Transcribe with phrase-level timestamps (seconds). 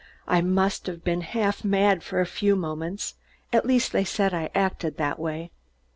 [0.27, 3.13] I must have been half mad for a few moments,
[3.53, 5.51] at least they said I acted that way.